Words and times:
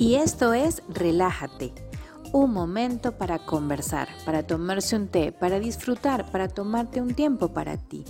Y 0.00 0.14
esto 0.14 0.54
es 0.54 0.82
Relájate, 0.88 1.74
un 2.32 2.54
momento 2.54 3.18
para 3.18 3.38
conversar, 3.38 4.08
para 4.24 4.46
tomarse 4.46 4.96
un 4.96 5.08
té, 5.08 5.30
para 5.30 5.60
disfrutar, 5.60 6.30
para 6.32 6.48
tomarte 6.48 7.02
un 7.02 7.12
tiempo 7.12 7.52
para 7.52 7.76
ti, 7.76 8.06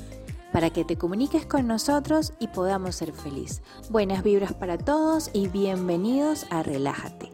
para 0.53 0.71
que 0.71 0.85
te 0.85 0.97
comuniques 0.97 1.47
con 1.47 1.67
nosotros 1.67 2.33
y 2.39 2.47
podamos 2.47 2.95
ser 2.95 3.13
feliz. 3.13 3.61
Buenas 3.89 4.23
vibras 4.23 4.55
para 4.55 4.79
todos 4.79 5.31
y 5.33 5.49
bienvenidos 5.49 6.47
a 6.51 6.63
Relájate. 6.63 7.33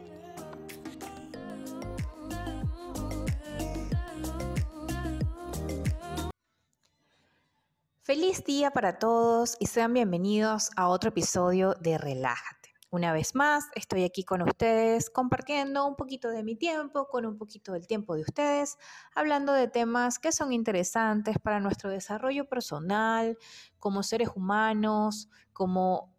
Feliz 8.01 8.43
día 8.43 8.71
para 8.71 8.97
todos 8.97 9.55
y 9.59 9.67
sean 9.67 9.93
bienvenidos 9.93 10.71
a 10.75 10.87
otro 10.87 11.09
episodio 11.09 11.75
de 11.75 11.99
Relájate. 11.99 12.66
Una 12.97 13.13
vez 13.13 13.35
más, 13.35 13.65
estoy 13.75 14.05
aquí 14.05 14.23
con 14.23 14.41
ustedes 14.41 15.11
compartiendo 15.11 15.85
un 15.85 15.95
poquito 15.95 16.31
de 16.31 16.41
mi 16.41 16.55
tiempo, 16.55 17.07
con 17.07 17.27
un 17.27 17.37
poquito 17.37 17.73
del 17.73 17.85
tiempo 17.85 18.15
de 18.15 18.23
ustedes, 18.23 18.79
hablando 19.13 19.53
de 19.53 19.67
temas 19.67 20.17
que 20.17 20.31
son 20.31 20.51
interesantes 20.51 21.37
para 21.37 21.59
nuestro 21.59 21.91
desarrollo 21.91 22.49
personal, 22.49 23.37
como 23.77 24.01
seres 24.01 24.29
humanos, 24.33 25.29
como, 25.53 26.11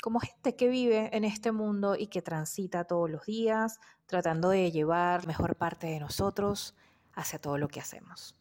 como 0.00 0.20
gente 0.20 0.54
que 0.54 0.68
vive 0.68 1.10
en 1.12 1.24
este 1.24 1.50
mundo 1.50 1.96
y 1.96 2.06
que 2.06 2.22
transita 2.22 2.84
todos 2.84 3.10
los 3.10 3.26
días, 3.26 3.80
tratando 4.06 4.50
de 4.50 4.70
llevar 4.70 5.26
mejor 5.26 5.56
parte 5.56 5.88
de 5.88 5.98
nosotros 5.98 6.76
hacia 7.12 7.40
todo 7.40 7.58
lo 7.58 7.66
que 7.66 7.80
hacemos. 7.80 8.36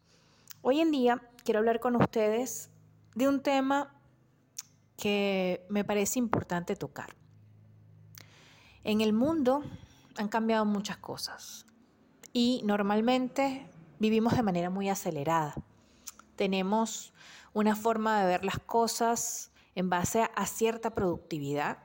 Hoy 0.61 0.79
en 0.79 0.91
día 0.91 1.27
quiero 1.43 1.57
hablar 1.57 1.79
con 1.79 1.95
ustedes 1.95 2.69
de 3.15 3.27
un 3.27 3.41
tema 3.41 3.99
que 4.95 5.65
me 5.69 5.83
parece 5.83 6.19
importante 6.19 6.75
tocar. 6.75 7.17
En 8.85 9.01
el 9.01 9.11
mundo 9.11 9.61
han 10.15 10.29
cambiado 10.29 10.63
muchas 10.63 10.95
cosas 10.95 11.65
y 12.31 12.61
normalmente 12.63 13.69
vivimos 13.99 14.37
de 14.37 14.41
manera 14.41 14.69
muy 14.69 14.87
acelerada. 14.87 15.53
Tenemos 16.37 17.13
una 17.51 17.75
forma 17.75 18.21
de 18.21 18.27
ver 18.27 18.45
las 18.45 18.57
cosas 18.57 19.51
en 19.75 19.89
base 19.89 20.29
a 20.33 20.45
cierta 20.45 20.95
productividad 20.95 21.79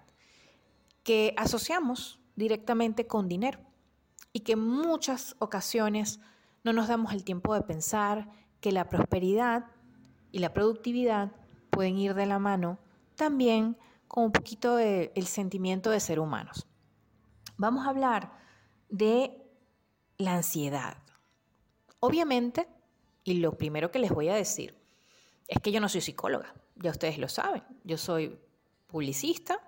que 1.03 1.35
asociamos 1.37 2.21
directamente 2.37 3.09
con 3.09 3.29
dinero 3.29 3.59
y 4.33 4.41
que 4.41 4.53
en 4.53 4.65
muchas 4.65 5.35
ocasiones 5.41 6.21
no 6.63 6.73
nos 6.73 6.87
damos 6.87 7.13
el 7.13 7.25
tiempo 7.25 7.55
de 7.55 7.63
pensar 7.63 8.31
que 8.61 8.71
la 8.71 8.89
prosperidad 8.89 9.67
y 10.31 10.39
la 10.39 10.55
productividad 10.55 11.33
pueden 11.71 11.99
ir 11.99 12.15
de 12.15 12.27
la 12.27 12.39
mano 12.39 12.79
también 13.17 13.77
con 14.07 14.25
un 14.27 14.33
poquito 14.33 14.77
del 14.77 15.27
sentimiento 15.27 15.91
de 15.91 15.99
ser 15.99 16.21
humanos 16.21 16.69
vamos 17.57 17.87
a 17.87 17.91
hablar 17.91 18.33
de 18.89 19.43
la 20.19 20.35
ansiedad. 20.35 20.97
Obviamente, 22.01 22.69
y 23.25 23.35
lo 23.35 23.57
primero 23.57 23.91
que 23.91 23.99
les 23.99 24.11
voy 24.11 24.29
a 24.29 24.35
decir 24.35 24.77
es 25.49 25.61
que 25.61 25.73
yo 25.73 25.81
no 25.81 25.89
soy 25.89 26.01
psicóloga, 26.01 26.55
ya 26.77 26.91
ustedes 26.91 27.19
lo 27.19 27.29
saben, 27.29 27.63
yo 27.85 27.97
soy 27.97 28.39
publicista, 28.87 29.61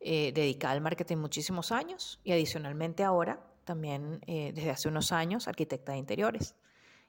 eh, 0.00 0.32
dedicada 0.34 0.72
al 0.72 0.80
marketing 0.80 1.18
muchísimos 1.18 1.72
años 1.72 2.20
y 2.24 2.32
adicionalmente 2.32 3.04
ahora 3.04 3.44
también 3.64 4.20
eh, 4.26 4.52
desde 4.54 4.70
hace 4.70 4.88
unos 4.88 5.12
años 5.12 5.46
arquitecta 5.46 5.92
de 5.92 5.98
interiores. 5.98 6.54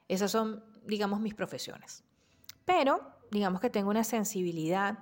Esas 0.08 0.30
son, 0.30 0.62
digamos, 0.86 1.20
mis 1.20 1.34
profesiones. 1.34 2.04
Pero, 2.64 3.00
digamos 3.30 3.60
que 3.60 3.70
tengo 3.70 3.90
una 3.90 4.04
sensibilidad, 4.04 4.98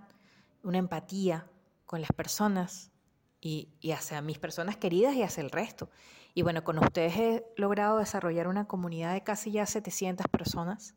una 0.62 0.78
empatía 0.78 1.50
con 1.84 2.00
las 2.00 2.12
personas, 2.12 2.92
y, 3.40 3.68
hacia 3.92 4.20
mis 4.20 4.38
personas 4.38 4.76
queridas 4.76 5.14
y 5.14 5.22
hacia 5.22 5.42
el 5.42 5.50
resto. 5.50 5.90
Y 6.34 6.42
bueno, 6.42 6.62
con 6.62 6.78
ustedes 6.78 7.16
he 7.16 7.46
logrado 7.56 7.98
desarrollar 7.98 8.48
una 8.48 8.66
comunidad 8.66 9.14
de 9.14 9.22
casi 9.22 9.50
ya 9.50 9.66
700 9.66 10.26
personas 10.28 10.94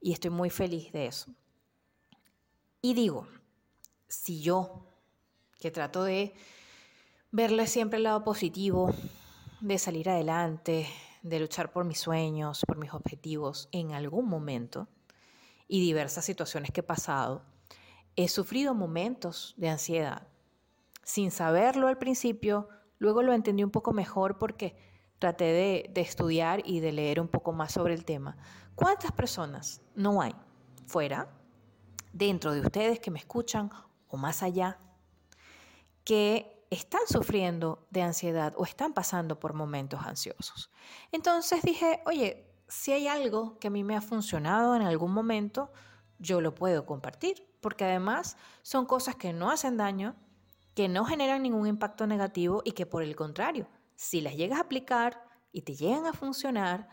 y 0.00 0.12
estoy 0.12 0.30
muy 0.30 0.50
feliz 0.50 0.92
de 0.92 1.06
eso. 1.06 1.34
Y 2.82 2.94
digo, 2.94 3.28
si 4.08 4.40
yo, 4.40 4.86
que 5.58 5.70
trato 5.70 6.04
de 6.04 6.32
verle 7.30 7.66
siempre 7.66 7.98
el 7.98 8.04
lado 8.04 8.24
positivo, 8.24 8.92
de 9.60 9.78
salir 9.78 10.08
adelante, 10.08 10.88
de 11.22 11.38
luchar 11.38 11.70
por 11.70 11.84
mis 11.84 12.00
sueños, 12.00 12.62
por 12.66 12.78
mis 12.78 12.94
objetivos, 12.94 13.68
en 13.72 13.92
algún 13.92 14.26
momento, 14.26 14.88
y 15.68 15.80
diversas 15.80 16.24
situaciones 16.24 16.72
que 16.72 16.80
he 16.80 16.84
pasado, 16.84 17.44
he 18.16 18.28
sufrido 18.28 18.74
momentos 18.74 19.54
de 19.56 19.68
ansiedad, 19.68 20.26
sin 21.02 21.30
saberlo 21.30 21.88
al 21.88 21.98
principio, 21.98 22.68
luego 22.98 23.22
lo 23.22 23.32
entendí 23.32 23.64
un 23.64 23.70
poco 23.70 23.92
mejor 23.92 24.38
porque 24.38 24.76
traté 25.18 25.44
de, 25.44 25.90
de, 25.92 26.00
estudiar 26.00 26.62
y 26.64 26.80
de 26.80 26.92
leer 26.92 27.20
un 27.20 27.28
poco 27.28 27.52
más 27.52 27.72
sobre 27.72 27.94
el 27.94 28.04
tema. 28.04 28.36
¿Cuántas 28.74 29.12
personas 29.12 29.82
no 29.94 30.22
hay 30.22 30.34
fuera, 30.86 31.28
dentro 32.12 32.52
de 32.52 32.60
ustedes 32.60 33.00
que 33.00 33.10
me 33.10 33.18
escuchan 33.18 33.70
o 34.08 34.16
más 34.16 34.42
allá, 34.42 34.78
que 36.04 36.66
están 36.70 37.02
sufriendo 37.06 37.86
de 37.90 38.02
ansiedad 38.02 38.54
o 38.56 38.64
están 38.64 38.94
pasando 38.94 39.38
por 39.38 39.52
momentos 39.52 40.00
ansiosos? 40.04 40.70
Entonces 41.12 41.62
dije, 41.62 42.02
oye, 42.06 42.50
si 42.70 42.92
hay 42.92 43.08
algo 43.08 43.58
que 43.58 43.68
a 43.68 43.70
mí 43.70 43.84
me 43.84 43.96
ha 43.96 44.00
funcionado 44.00 44.74
en 44.76 44.82
algún 44.82 45.12
momento, 45.12 45.70
yo 46.18 46.40
lo 46.40 46.54
puedo 46.54 46.86
compartir, 46.86 47.46
porque 47.60 47.84
además 47.84 48.36
son 48.62 48.86
cosas 48.86 49.16
que 49.16 49.32
no 49.32 49.50
hacen 49.50 49.76
daño, 49.76 50.14
que 50.74 50.88
no 50.88 51.04
generan 51.04 51.42
ningún 51.42 51.66
impacto 51.66 52.06
negativo 52.06 52.62
y 52.64 52.72
que 52.72 52.86
por 52.86 53.02
el 53.02 53.16
contrario, 53.16 53.68
si 53.96 54.20
las 54.20 54.36
llegas 54.36 54.58
a 54.58 54.62
aplicar 54.62 55.22
y 55.52 55.62
te 55.62 55.74
llegan 55.74 56.06
a 56.06 56.12
funcionar, 56.12 56.88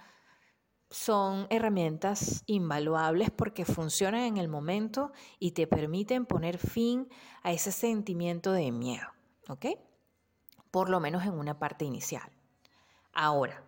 son 0.90 1.48
herramientas 1.50 2.44
invaluables 2.46 3.30
porque 3.30 3.66
funcionan 3.66 4.22
en 4.22 4.38
el 4.38 4.48
momento 4.48 5.12
y 5.40 5.52
te 5.52 5.68
permiten 5.68 6.26
poner 6.26 6.58
fin 6.58 7.10
a 7.44 7.52
ese 7.52 7.72
sentimiento 7.72 8.52
de 8.54 8.72
miedo, 8.72 9.08
¿ok? 9.50 9.66
Por 10.72 10.90
lo 10.90 11.00
menos 11.00 11.24
en 11.26 11.34
una 11.34 11.60
parte 11.60 11.86
inicial. 11.86 12.32
Ahora, 13.14 13.64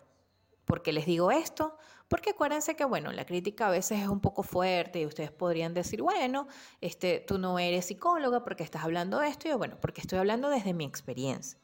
¿por 0.64 0.82
qué 0.82 0.92
les 0.92 1.06
digo 1.06 1.30
esto? 1.30 1.76
Porque 2.10 2.30
acuérdense 2.30 2.74
que, 2.74 2.84
bueno, 2.84 3.12
la 3.12 3.24
crítica 3.24 3.68
a 3.68 3.70
veces 3.70 4.00
es 4.00 4.08
un 4.08 4.18
poco 4.18 4.42
fuerte 4.42 5.00
y 5.00 5.06
ustedes 5.06 5.30
podrían 5.30 5.74
decir, 5.74 6.02
bueno, 6.02 6.48
este, 6.80 7.20
tú 7.20 7.38
no 7.38 7.60
eres 7.60 7.84
psicóloga 7.84 8.42
porque 8.42 8.64
estás 8.64 8.82
hablando 8.82 9.20
de 9.20 9.28
esto. 9.28 9.46
Y 9.46 9.52
yo, 9.52 9.58
bueno, 9.58 9.76
porque 9.80 10.00
estoy 10.00 10.18
hablando 10.18 10.50
desde 10.50 10.74
mi 10.74 10.84
experiencia, 10.84 11.56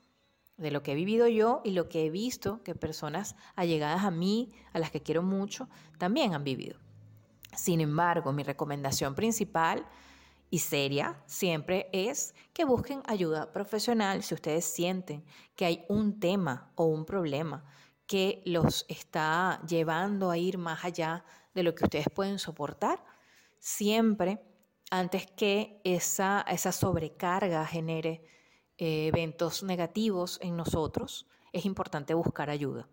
de 0.56 0.70
lo 0.70 0.84
que 0.84 0.92
he 0.92 0.94
vivido 0.94 1.26
yo 1.26 1.62
y 1.64 1.72
lo 1.72 1.88
que 1.88 2.06
he 2.06 2.10
visto 2.10 2.62
que 2.62 2.76
personas 2.76 3.34
allegadas 3.56 4.04
a 4.04 4.12
mí, 4.12 4.52
a 4.72 4.78
las 4.78 4.92
que 4.92 5.02
quiero 5.02 5.20
mucho, 5.20 5.68
también 5.98 6.32
han 6.32 6.44
vivido. 6.44 6.78
Sin 7.56 7.80
embargo, 7.80 8.32
mi 8.32 8.44
recomendación 8.44 9.16
principal 9.16 9.84
y 10.48 10.60
seria 10.60 11.20
siempre 11.26 11.88
es 11.92 12.36
que 12.52 12.64
busquen 12.64 13.02
ayuda 13.06 13.50
profesional 13.50 14.22
si 14.22 14.34
ustedes 14.34 14.64
sienten 14.64 15.24
que 15.56 15.64
hay 15.64 15.84
un 15.88 16.20
tema 16.20 16.70
o 16.76 16.84
un 16.84 17.04
problema 17.04 17.64
que 18.06 18.42
los 18.44 18.84
está 18.88 19.60
llevando 19.66 20.30
a 20.30 20.38
ir 20.38 20.58
más 20.58 20.84
allá 20.84 21.24
de 21.54 21.62
lo 21.62 21.74
que 21.74 21.84
ustedes 21.84 22.08
pueden 22.12 22.38
soportar, 22.38 23.02
siempre 23.58 24.40
antes 24.90 25.26
que 25.26 25.80
esa, 25.84 26.44
esa 26.48 26.72
sobrecarga 26.72 27.66
genere 27.66 28.24
eh, 28.78 29.08
eventos 29.08 29.62
negativos 29.62 30.38
en 30.42 30.56
nosotros, 30.56 31.26
es 31.52 31.64
importante 31.64 32.14
buscar 32.14 32.50
ayuda. 32.50 32.88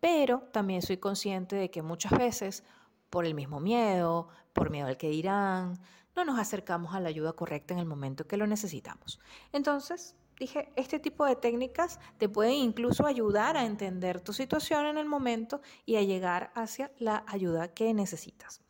Pero 0.00 0.48
también 0.52 0.82
soy 0.82 0.96
consciente 0.96 1.56
de 1.56 1.70
que 1.70 1.82
muchas 1.82 2.12
veces, 2.12 2.64
por 3.10 3.26
el 3.26 3.34
mismo 3.34 3.60
miedo, 3.60 4.28
por 4.52 4.70
miedo 4.70 4.88
al 4.88 4.96
que 4.96 5.08
dirán, 5.08 5.78
no 6.16 6.24
nos 6.24 6.38
acercamos 6.38 6.94
a 6.94 7.00
la 7.00 7.10
ayuda 7.10 7.34
correcta 7.34 7.74
en 7.74 7.80
el 7.80 7.86
momento 7.86 8.26
que 8.26 8.36
lo 8.36 8.46
necesitamos. 8.46 9.20
Entonces, 9.52 10.16
dije, 10.38 10.72
este 10.76 10.98
tipo 10.98 11.24
de 11.24 11.36
técnicas 11.36 11.98
te 12.18 12.28
pueden 12.28 12.54
incluso 12.54 13.06
ayudar 13.06 13.56
a 13.56 13.64
entender 13.64 14.20
tu 14.20 14.32
situación 14.32 14.86
en 14.86 14.98
el 14.98 15.06
momento 15.06 15.60
y 15.84 15.96
a 15.96 16.02
llegar 16.02 16.52
hacia 16.54 16.92
la 16.98 17.24
ayuda 17.26 17.72
que 17.72 17.92
necesitas. 17.94 18.62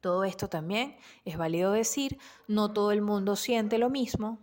Todo 0.00 0.24
esto 0.24 0.48
también 0.48 0.96
es 1.24 1.38
válido 1.38 1.72
decir, 1.72 2.18
no 2.46 2.72
todo 2.72 2.92
el 2.92 3.00
mundo 3.00 3.36
siente 3.36 3.78
lo 3.78 3.90
mismo, 3.90 4.38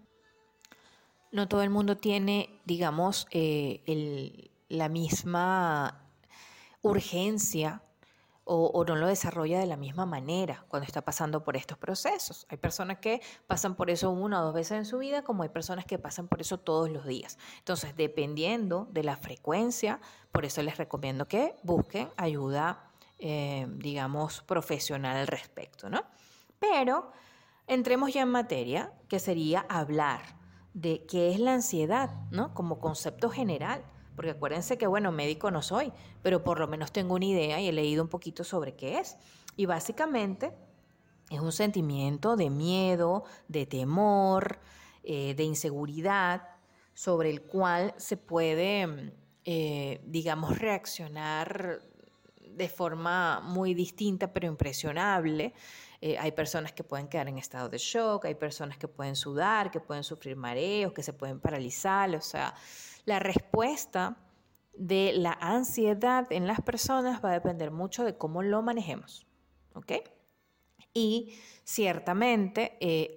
no 1.32 1.48
todo 1.48 1.62
el 1.64 1.70
mundo 1.70 1.98
tiene, 1.98 2.62
digamos, 2.66 3.28
eh, 3.32 4.50
la 4.68 4.90
misma 4.90 6.10
urgencia 6.82 7.84
o, 8.54 8.84
no 8.84 8.96
lo 8.98 9.08
desarrolla 9.08 9.60
de 9.60 9.66
la 9.66 9.78
misma 9.78 10.06
manera 10.06 10.66
cuando 10.68 10.86
está 10.86 11.02
pasando 11.02 11.42
por 11.44 11.56
estos 11.56 11.78
procesos. 11.78 12.46
Hay 12.50 12.58
personas 12.58 12.98
que 12.98 13.22
pasan 13.48 13.76
por 13.76 13.90
eso 13.90 14.12
una 14.12 14.42
o 14.42 14.46
dos 14.46 14.54
veces 14.54 14.78
en 14.78 14.86
su 14.86 14.98
vida, 14.98 15.24
como 15.24 15.44
hay 15.44 15.50
personas 15.50 15.86
que 15.86 15.98
pasan 15.98 16.28
por 16.28 16.42
eso 16.42 16.60
todos 16.60 16.90
los 16.90 17.06
días. 17.06 17.38
Entonces, 17.60 17.96
dependiendo 17.96 18.90
de 18.92 19.06
la 19.06 19.16
frecuencia, 19.16 20.02
por 20.34 20.44
eso 20.44 20.62
les 20.64 20.78
recomiendo 20.78 21.30
que 21.30 21.56
busquen 21.64 22.10
ayuda, 22.18 22.92
eh, 23.20 23.68
digamos, 23.78 24.42
profesional 24.42 25.16
al 25.16 25.28
respecto, 25.28 25.90
¿no? 25.90 26.04
Pero 26.60 27.12
entremos 27.68 28.14
ya 28.14 28.24
en 28.24 28.30
materia, 28.30 28.92
que 29.08 29.20
sería 29.20 29.66
hablar 29.70 30.22
de 30.74 31.06
qué 31.06 31.32
es 31.32 31.40
la 31.40 31.54
ansiedad, 31.54 32.10
¿no? 32.32 32.54
Como 32.54 32.82
concepto 32.82 33.30
general. 33.30 33.86
Porque 34.22 34.34
acuérdense 34.34 34.78
que, 34.78 34.86
bueno, 34.86 35.12
médico 35.12 35.50
no 35.50 35.64
soy, 35.64 35.92
pero 36.22 36.44
por 36.44 36.60
lo 36.60 36.68
menos 36.68 36.92
tengo 36.92 37.16
una 37.16 37.26
idea 37.26 37.60
y 37.60 37.68
he 37.68 37.72
leído 37.72 38.04
un 38.04 38.08
poquito 38.08 38.44
sobre 38.44 38.76
qué 38.76 39.00
es. 39.00 39.18
Y 39.58 39.66
básicamente 39.66 40.52
es 41.32 41.40
un 41.40 41.52
sentimiento 41.52 42.36
de 42.36 42.52
miedo, 42.52 43.24
de 43.48 43.66
temor, 43.66 44.60
eh, 45.04 45.34
de 45.34 45.44
inseguridad, 45.44 46.44
sobre 46.94 47.32
el 47.32 47.42
cual 47.42 47.96
se 47.98 48.16
puede, 48.16 49.12
eh, 49.44 50.02
digamos, 50.06 50.60
reaccionar 50.60 51.82
de 52.48 52.70
forma 52.70 53.40
muy 53.40 53.74
distinta 53.74 54.32
pero 54.32 54.46
impresionable. 54.46 55.56
Eh, 56.02 56.18
hay 56.18 56.32
personas 56.32 56.74
que 56.74 56.84
pueden 56.84 57.08
quedar 57.08 57.28
en 57.28 57.38
estado 57.38 57.70
de 57.70 57.78
shock, 57.78 58.26
hay 58.26 58.34
personas 58.36 58.78
que 58.78 58.88
pueden 58.88 59.16
sudar, 59.16 59.70
que 59.70 59.80
pueden 59.80 60.04
sufrir 60.04 60.36
mareos, 60.36 60.94
que 60.94 61.04
se 61.04 61.14
pueden 61.14 61.40
paralizar. 61.40 62.14
O 62.16 62.22
sea, 62.22 62.56
la 63.06 63.20
respuesta 63.20 64.18
de 64.74 65.14
la 65.14 65.38
ansiedad 65.40 66.26
en 66.32 66.48
las 66.48 66.60
personas 66.62 67.24
va 67.24 67.30
a 67.30 67.34
depender 67.34 67.70
mucho 67.70 68.04
de 68.04 68.18
cómo 68.18 68.42
lo 68.42 68.64
manejemos. 68.64 69.28
¿Ok? 69.74 69.92
Y 70.94 71.40
ciertamente 71.64 72.78
eh, 72.82 73.16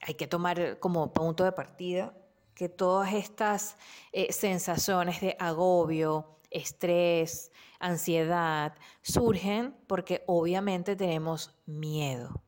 hay 0.00 0.14
que 0.14 0.26
tomar 0.26 0.78
como 0.80 1.12
punto 1.12 1.44
de 1.44 1.52
partida 1.52 2.12
que 2.54 2.68
todas 2.68 3.12
estas 3.14 3.76
eh, 4.12 4.32
sensaciones 4.32 5.20
de 5.20 5.36
agobio, 5.38 6.38
estrés, 6.50 7.50
ansiedad, 7.84 8.74
surgen 9.02 9.76
porque 9.86 10.24
obviamente 10.26 10.96
tenemos 10.96 11.54
miedo. 11.66 12.42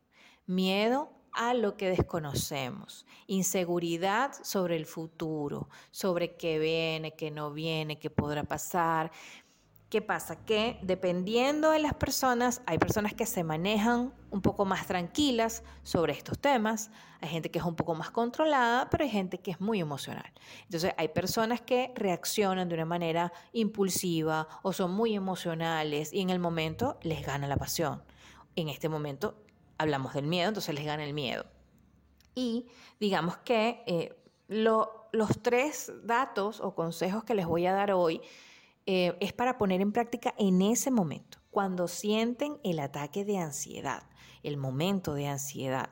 Miedo 0.46 1.10
a 1.32 1.52
lo 1.52 1.76
que 1.76 1.90
desconocemos, 1.90 3.04
inseguridad 3.26 4.32
sobre 4.42 4.76
el 4.76 4.86
futuro, 4.86 5.68
sobre 5.90 6.36
qué 6.36 6.58
viene, 6.58 7.14
qué 7.14 7.30
no 7.30 7.52
viene, 7.52 7.98
qué 7.98 8.08
podrá 8.08 8.44
pasar. 8.44 9.12
¿Qué 9.88 10.02
pasa? 10.02 10.44
Que 10.44 10.80
dependiendo 10.82 11.70
de 11.70 11.78
las 11.78 11.94
personas, 11.94 12.60
hay 12.66 12.76
personas 12.76 13.14
que 13.14 13.24
se 13.24 13.44
manejan 13.44 14.12
un 14.30 14.42
poco 14.42 14.64
más 14.64 14.84
tranquilas 14.88 15.62
sobre 15.84 16.12
estos 16.12 16.40
temas, 16.40 16.90
hay 17.20 17.28
gente 17.28 17.52
que 17.52 17.60
es 17.60 17.64
un 17.64 17.76
poco 17.76 17.94
más 17.94 18.10
controlada, 18.10 18.90
pero 18.90 19.04
hay 19.04 19.10
gente 19.10 19.38
que 19.38 19.52
es 19.52 19.60
muy 19.60 19.80
emocional. 19.80 20.32
Entonces 20.64 20.92
hay 20.96 21.08
personas 21.08 21.60
que 21.60 21.92
reaccionan 21.94 22.68
de 22.68 22.74
una 22.74 22.84
manera 22.84 23.32
impulsiva 23.52 24.48
o 24.62 24.72
son 24.72 24.90
muy 24.90 25.14
emocionales 25.14 26.12
y 26.12 26.20
en 26.20 26.30
el 26.30 26.40
momento 26.40 26.98
les 27.02 27.24
gana 27.24 27.46
la 27.46 27.56
pasión. 27.56 28.02
En 28.56 28.68
este 28.68 28.88
momento 28.88 29.40
hablamos 29.78 30.14
del 30.14 30.26
miedo, 30.26 30.48
entonces 30.48 30.74
les 30.74 30.84
gana 30.84 31.04
el 31.04 31.14
miedo. 31.14 31.46
Y 32.34 32.66
digamos 32.98 33.36
que 33.38 33.84
eh, 33.86 34.20
los 34.48 34.88
tres 35.42 35.92
datos 36.02 36.60
o 36.60 36.74
consejos 36.74 37.22
que 37.22 37.36
les 37.36 37.46
voy 37.46 37.66
a 37.66 37.72
dar 37.72 37.92
hoy, 37.92 38.20
eh, 38.86 39.16
es 39.20 39.32
para 39.32 39.58
poner 39.58 39.80
en 39.80 39.92
práctica 39.92 40.34
en 40.38 40.62
ese 40.62 40.90
momento, 40.90 41.38
cuando 41.50 41.88
sienten 41.88 42.58
el 42.62 42.78
ataque 42.78 43.24
de 43.24 43.38
ansiedad, 43.38 44.04
el 44.42 44.56
momento 44.56 45.14
de 45.14 45.26
ansiedad. 45.26 45.90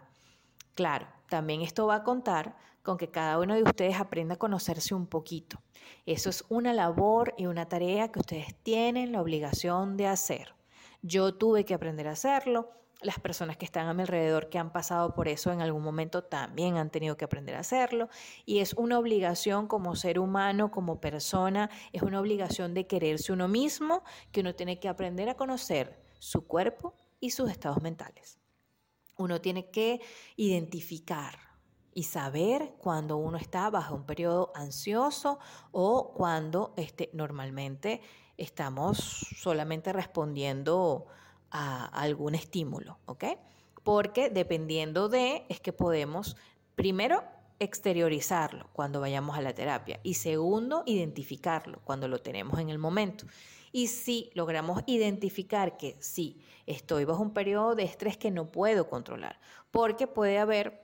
Claro, 0.74 1.06
también 1.28 1.62
esto 1.62 1.86
va 1.86 1.96
a 1.96 2.04
contar 2.04 2.56
con 2.82 2.96
que 2.96 3.10
cada 3.10 3.38
uno 3.38 3.54
de 3.54 3.62
ustedes 3.62 3.98
aprenda 3.98 4.34
a 4.34 4.38
conocerse 4.38 4.94
un 4.94 5.06
poquito. 5.06 5.60
Eso 6.06 6.30
es 6.30 6.44
una 6.48 6.72
labor 6.72 7.34
y 7.36 7.46
una 7.46 7.66
tarea 7.66 8.12
que 8.12 8.20
ustedes 8.20 8.54
tienen 8.62 9.10
la 9.10 9.22
obligación 9.22 9.96
de 9.96 10.06
hacer. 10.06 10.54
Yo 11.02 11.34
tuve 11.34 11.64
que 11.64 11.74
aprender 11.74 12.08
a 12.08 12.12
hacerlo, 12.12 12.70
las 13.04 13.20
personas 13.20 13.56
que 13.56 13.66
están 13.66 13.86
a 13.86 13.94
mi 13.94 14.02
alrededor 14.02 14.48
que 14.48 14.58
han 14.58 14.72
pasado 14.72 15.14
por 15.14 15.28
eso 15.28 15.52
en 15.52 15.60
algún 15.60 15.82
momento 15.82 16.24
también 16.24 16.76
han 16.78 16.90
tenido 16.90 17.16
que 17.16 17.24
aprender 17.24 17.54
a 17.54 17.60
hacerlo. 17.60 18.08
Y 18.46 18.58
es 18.58 18.72
una 18.74 18.98
obligación 18.98 19.68
como 19.68 19.94
ser 19.94 20.18
humano, 20.18 20.70
como 20.70 21.00
persona, 21.00 21.70
es 21.92 22.02
una 22.02 22.18
obligación 22.18 22.72
de 22.74 22.86
quererse 22.86 23.32
uno 23.32 23.46
mismo, 23.46 24.02
que 24.32 24.40
uno 24.40 24.54
tiene 24.54 24.80
que 24.80 24.88
aprender 24.88 25.28
a 25.28 25.36
conocer 25.36 26.02
su 26.18 26.46
cuerpo 26.46 26.94
y 27.20 27.30
sus 27.30 27.50
estados 27.50 27.82
mentales. 27.82 28.38
Uno 29.18 29.40
tiene 29.40 29.70
que 29.70 30.00
identificar 30.36 31.38
y 31.92 32.04
saber 32.04 32.74
cuando 32.78 33.18
uno 33.18 33.36
está 33.36 33.70
bajo 33.70 33.94
un 33.94 34.06
periodo 34.06 34.50
ansioso 34.54 35.38
o 35.70 36.12
cuando 36.14 36.72
este, 36.76 37.10
normalmente 37.12 38.00
estamos 38.36 39.26
solamente 39.36 39.92
respondiendo 39.92 41.06
a 41.50 41.86
algún 41.86 42.34
estímulo, 42.34 42.98
¿ok? 43.06 43.24
Porque 43.82 44.30
dependiendo 44.30 45.08
de, 45.08 45.44
es 45.48 45.60
que 45.60 45.72
podemos, 45.72 46.36
primero, 46.74 47.22
exteriorizarlo 47.58 48.68
cuando 48.72 49.00
vayamos 49.00 49.36
a 49.36 49.42
la 49.42 49.54
terapia 49.54 50.00
y 50.02 50.14
segundo, 50.14 50.82
identificarlo 50.86 51.80
cuando 51.84 52.08
lo 52.08 52.18
tenemos 52.18 52.58
en 52.58 52.70
el 52.70 52.78
momento. 52.78 53.26
Y 53.72 53.88
si 53.88 54.30
logramos 54.34 54.82
identificar 54.86 55.76
que 55.76 55.96
sí, 56.00 56.40
estoy 56.66 57.04
bajo 57.04 57.22
un 57.22 57.32
periodo 57.32 57.74
de 57.74 57.84
estrés 57.84 58.16
que 58.16 58.30
no 58.30 58.50
puedo 58.50 58.88
controlar, 58.88 59.40
porque 59.70 60.06
puede 60.06 60.38
haber 60.38 60.82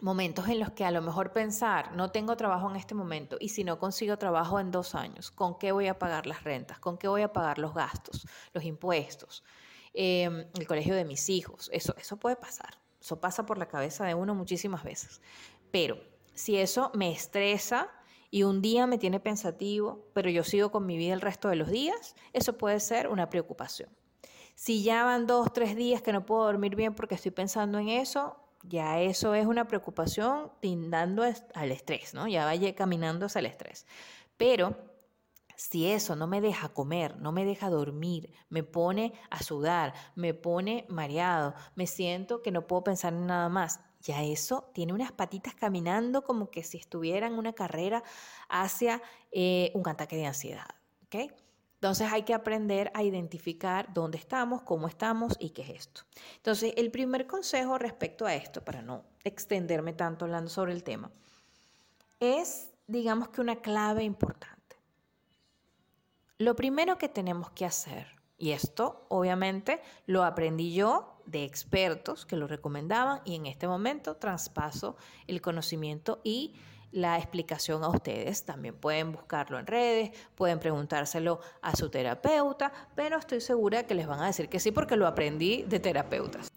momentos 0.00 0.48
en 0.48 0.60
los 0.60 0.70
que 0.72 0.84
a 0.84 0.90
lo 0.90 1.00
mejor 1.00 1.32
pensar, 1.32 1.92
no 1.92 2.10
tengo 2.10 2.36
trabajo 2.36 2.70
en 2.70 2.76
este 2.76 2.94
momento 2.94 3.36
y 3.40 3.48
si 3.48 3.64
no 3.64 3.78
consigo 3.78 4.18
trabajo 4.18 4.60
en 4.60 4.70
dos 4.70 4.94
años, 4.94 5.30
¿con 5.30 5.58
qué 5.58 5.72
voy 5.72 5.86
a 5.86 5.98
pagar 5.98 6.26
las 6.26 6.44
rentas? 6.44 6.78
¿Con 6.78 6.98
qué 6.98 7.08
voy 7.08 7.22
a 7.22 7.32
pagar 7.32 7.58
los 7.58 7.74
gastos, 7.74 8.26
los 8.52 8.64
impuestos? 8.64 9.42
Em, 9.98 10.46
el 10.58 10.66
colegio 10.66 10.94
de 10.94 11.06
mis 11.06 11.30
hijos. 11.30 11.70
Eso, 11.72 11.94
eso 11.96 12.18
puede 12.18 12.36
pasar. 12.36 12.78
Eso 13.00 13.18
pasa 13.18 13.46
por 13.46 13.56
la 13.56 13.66
cabeza 13.66 14.04
de 14.04 14.14
uno 14.14 14.34
muchísimas 14.34 14.84
veces. 14.84 15.22
Pero 15.70 15.98
si 16.34 16.58
eso 16.58 16.90
me 16.92 17.10
estresa 17.10 17.90
y 18.30 18.42
un 18.42 18.60
día 18.60 18.86
me 18.86 18.98
tiene 18.98 19.20
pensativo, 19.20 20.06
pero 20.12 20.28
yo 20.28 20.44
sigo 20.44 20.70
con 20.70 20.84
mi 20.84 20.98
vida 20.98 21.14
el 21.14 21.22
resto 21.22 21.48
de 21.48 21.56
los 21.56 21.70
días, 21.70 22.14
eso 22.34 22.58
puede 22.58 22.78
ser 22.78 23.08
una 23.08 23.30
preocupación. 23.30 23.88
Si 24.54 24.82
ya 24.82 25.02
van 25.04 25.26
dos, 25.26 25.50
tres 25.54 25.74
días 25.76 26.02
que 26.02 26.12
no 26.12 26.26
puedo 26.26 26.44
dormir 26.44 26.76
bien 26.76 26.94
porque 26.94 27.14
estoy 27.14 27.30
pensando 27.30 27.78
en 27.78 27.88
eso, 27.88 28.36
ya 28.64 29.00
eso 29.00 29.34
es 29.34 29.46
una 29.46 29.66
preocupación 29.66 30.52
tindando 30.60 31.22
al 31.22 31.72
estrés, 31.72 32.12
¿no? 32.12 32.28
Ya 32.28 32.44
vaya 32.44 32.74
caminando 32.74 33.26
hacia 33.26 33.38
el 33.38 33.46
estrés. 33.46 33.86
Pero 34.36 34.76
si 35.56 35.90
eso 35.90 36.16
no 36.16 36.26
me 36.26 36.40
deja 36.40 36.68
comer, 36.68 37.16
no 37.18 37.32
me 37.32 37.44
deja 37.44 37.70
dormir, 37.70 38.30
me 38.48 38.62
pone 38.62 39.12
a 39.30 39.42
sudar, 39.42 39.94
me 40.14 40.34
pone 40.34 40.86
mareado, 40.88 41.54
me 41.74 41.86
siento 41.86 42.42
que 42.42 42.52
no 42.52 42.66
puedo 42.66 42.84
pensar 42.84 43.12
en 43.12 43.26
nada 43.26 43.48
más, 43.48 43.80
ya 44.00 44.22
eso 44.22 44.70
tiene 44.72 44.92
unas 44.92 45.12
patitas 45.12 45.54
caminando 45.54 46.22
como 46.22 46.50
que 46.50 46.62
si 46.62 46.78
estuviera 46.78 47.26
en 47.26 47.34
una 47.34 47.54
carrera 47.54 48.04
hacia 48.48 49.02
eh, 49.32 49.72
un 49.74 49.88
ataque 49.88 50.16
de 50.16 50.26
ansiedad. 50.26 50.68
Entonces 51.76 52.12
hay 52.12 52.22
que 52.22 52.34
aprender 52.34 52.90
a 52.94 53.02
identificar 53.02 53.92
dónde 53.92 54.18
estamos, 54.18 54.62
cómo 54.62 54.86
estamos 54.86 55.36
y 55.38 55.50
qué 55.50 55.62
es 55.62 55.70
esto. 55.70 56.02
Entonces 56.36 56.72
el 56.76 56.90
primer 56.90 57.26
consejo 57.26 57.78
respecto 57.78 58.26
a 58.26 58.34
esto, 58.34 58.64
para 58.64 58.82
no 58.82 59.04
extenderme 59.24 59.92
tanto 59.92 60.24
hablando 60.24 60.50
sobre 60.50 60.72
el 60.72 60.82
tema, 60.82 61.10
es 62.20 62.70
digamos 62.86 63.28
que 63.28 63.40
una 63.40 63.56
clave 63.56 64.04
importante. 64.04 64.55
Lo 66.38 66.54
primero 66.54 66.98
que 66.98 67.08
tenemos 67.08 67.50
que 67.50 67.64
hacer, 67.64 68.08
y 68.36 68.50
esto 68.50 69.06
obviamente 69.08 69.80
lo 70.04 70.22
aprendí 70.22 70.74
yo 70.74 71.16
de 71.24 71.44
expertos 71.44 72.26
que 72.26 72.36
lo 72.36 72.46
recomendaban 72.46 73.22
y 73.24 73.36
en 73.36 73.46
este 73.46 73.66
momento 73.66 74.16
traspaso 74.16 74.96
el 75.26 75.40
conocimiento 75.40 76.20
y 76.24 76.54
la 76.92 77.16
explicación 77.16 77.82
a 77.84 77.88
ustedes. 77.88 78.44
También 78.44 78.76
pueden 78.76 79.12
buscarlo 79.12 79.58
en 79.58 79.66
redes, 79.66 80.10
pueden 80.34 80.60
preguntárselo 80.60 81.40
a 81.62 81.74
su 81.74 81.88
terapeuta, 81.88 82.70
pero 82.94 83.16
estoy 83.16 83.40
segura 83.40 83.86
que 83.86 83.94
les 83.94 84.06
van 84.06 84.20
a 84.20 84.26
decir 84.26 84.50
que 84.50 84.60
sí 84.60 84.72
porque 84.72 84.96
lo 84.96 85.06
aprendí 85.06 85.62
de 85.62 85.80
terapeutas. 85.80 86.52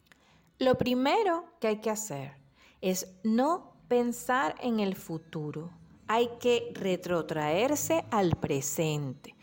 Lo 0.57 0.77
primero 0.77 1.45
que 1.61 1.67
hay 1.67 1.77
que 1.77 1.89
hacer 1.89 2.33
es 2.81 3.15
no 3.23 3.77
pensar 3.87 4.55
en 4.59 4.81
el 4.81 4.95
futuro. 4.95 5.71
Hay 6.07 6.31
que 6.41 6.73
retrotraerse 6.75 8.03
al 8.11 8.35
presente. 8.35 9.35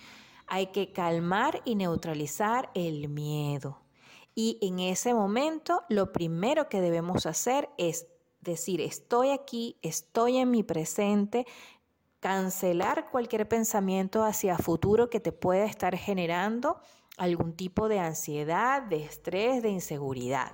Hay 0.47 0.69
que 0.69 0.93
calmar 0.93 1.63
y 1.65 1.75
neutralizar 1.75 2.71
el 2.75 3.09
miedo. 3.09 3.81
Y 4.35 4.59
en 4.61 4.81
ese 4.81 5.15
momento 5.15 5.83
lo 5.89 6.13
primero 6.13 6.69
que 6.69 6.81
debemos 6.81 7.27
hacer 7.27 7.69
es 7.79 8.07
decir, 8.41 8.81
estoy 8.81 9.31
aquí, 9.31 9.79
estoy 9.83 10.37
en 10.37 10.51
mi 10.51 10.63
presente, 10.63 11.47
cancelar 12.21 13.11
cualquier 13.11 13.49
pensamiento 13.49 14.25
hacia 14.25 14.59
futuro 14.59 15.11
que 15.11 15.21
te 15.21 15.33
pueda 15.33 15.65
estar 15.65 15.97
generando 15.97 16.81
algún 17.17 17.55
tipo 17.55 17.89
de 17.89 17.99
ansiedad, 17.99 18.83
de 18.83 19.05
estrés, 19.05 19.63
de 19.63 19.71
inseguridad. 19.71 20.53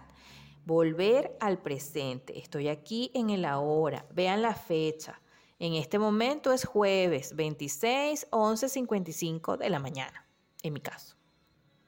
Volver 0.65 1.37
al 1.41 1.61
presente. 1.61 2.39
Estoy 2.39 2.69
aquí 2.69 3.11
en 3.15 3.31
el 3.31 3.45
ahora. 3.45 4.07
Vean 4.13 4.43
la 4.43 4.55
fecha. 4.55 5.21
En 5.63 5.75
este 5.75 6.01
momento 6.01 6.53
es 6.53 6.65
jueves 6.65 7.37
26, 7.37 8.27
11, 8.31 8.69
55 8.69 9.59
de 9.59 9.71
la 9.71 9.79
mañana, 9.79 10.27
en 10.65 10.73
mi 10.73 10.81
caso. 10.81 11.15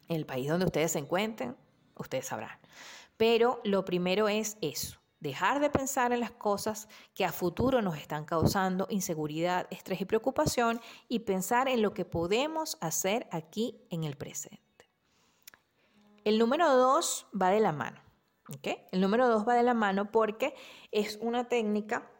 En 0.06 0.14
el 0.14 0.26
país 0.26 0.48
donde 0.48 0.66
ustedes 0.66 0.92
se 0.92 1.00
encuentren, 1.00 1.56
ustedes 1.96 2.26
sabrán. 2.26 2.56
Pero 3.16 3.60
lo 3.64 3.84
primero 3.84 4.28
es 4.28 4.58
eso, 4.60 5.00
dejar 5.18 5.58
de 5.58 5.70
pensar 5.70 6.12
en 6.12 6.20
las 6.20 6.30
cosas 6.30 6.86
que 7.14 7.24
a 7.24 7.32
futuro 7.32 7.82
nos 7.82 7.98
están 7.98 8.24
causando 8.24 8.86
inseguridad, 8.90 9.66
estrés 9.72 10.00
y 10.00 10.04
preocupación 10.04 10.80
y 11.08 11.18
pensar 11.18 11.66
en 11.66 11.82
lo 11.82 11.94
que 11.94 12.04
podemos 12.04 12.78
hacer 12.80 13.26
aquí 13.32 13.84
en 13.90 14.04
el 14.04 14.16
presente. 14.16 14.88
El 16.22 16.38
número 16.38 16.76
dos 16.76 17.26
va 17.34 17.50
de 17.50 17.58
la 17.58 17.72
mano. 17.72 18.00
El 18.92 19.00
número 19.00 19.28
dos 19.28 19.48
va 19.48 19.54
de 19.54 19.64
la 19.64 19.74
mano 19.74 20.12
porque 20.12 20.54
es 20.92 21.18
una 21.20 21.48
técnica 21.48 22.13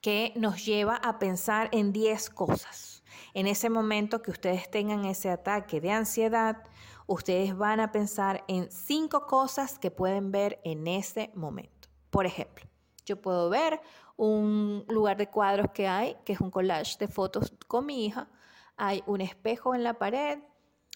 que 0.00 0.32
nos 0.36 0.64
lleva 0.64 0.96
a 0.96 1.18
pensar 1.18 1.68
en 1.72 1.92
10 1.92 2.30
cosas. 2.30 3.02
En 3.34 3.46
ese 3.46 3.70
momento 3.70 4.22
que 4.22 4.30
ustedes 4.30 4.70
tengan 4.70 5.04
ese 5.04 5.30
ataque 5.30 5.80
de 5.80 5.90
ansiedad, 5.90 6.62
ustedes 7.06 7.56
van 7.56 7.80
a 7.80 7.92
pensar 7.92 8.44
en 8.48 8.70
cinco 8.70 9.26
cosas 9.26 9.78
que 9.78 9.90
pueden 9.90 10.30
ver 10.30 10.60
en 10.64 10.86
ese 10.86 11.30
momento. 11.34 11.88
Por 12.10 12.26
ejemplo, 12.26 12.66
yo 13.04 13.20
puedo 13.20 13.48
ver 13.50 13.80
un 14.16 14.84
lugar 14.88 15.16
de 15.16 15.28
cuadros 15.28 15.70
que 15.72 15.88
hay, 15.88 16.16
que 16.24 16.34
es 16.34 16.40
un 16.40 16.50
collage 16.50 16.96
de 16.98 17.08
fotos 17.08 17.52
con 17.66 17.86
mi 17.86 18.06
hija. 18.06 18.28
Hay 18.76 19.02
un 19.06 19.20
espejo 19.20 19.74
en 19.74 19.84
la 19.84 19.94
pared, 19.94 20.38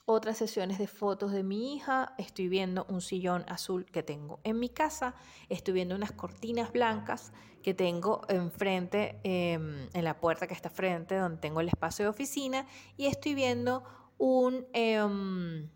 otras 0.04 0.36
sesiones 0.36 0.78
de 0.78 0.86
fotos 0.86 1.32
de 1.32 1.42
mi 1.42 1.74
hija, 1.74 2.14
estoy 2.18 2.48
viendo 2.48 2.86
un 2.88 3.00
sillón 3.00 3.44
azul 3.48 3.84
que 3.86 4.02
tengo 4.02 4.40
en 4.44 4.58
mi 4.58 4.68
casa, 4.68 5.14
estoy 5.48 5.74
viendo 5.74 5.94
unas 5.94 6.12
cortinas 6.12 6.72
blancas 6.72 7.32
que 7.62 7.74
tengo 7.74 8.22
enfrente, 8.28 9.20
em, 9.22 9.88
en 9.92 10.04
la 10.04 10.18
puerta 10.18 10.46
que 10.46 10.54
está 10.54 10.70
frente, 10.70 11.16
donde 11.16 11.38
tengo 11.38 11.60
el 11.60 11.68
espacio 11.68 12.04
de 12.04 12.08
oficina, 12.08 12.66
y 12.96 13.06
estoy 13.06 13.34
viendo 13.34 13.84
un, 14.18 14.66
em, 14.72 15.70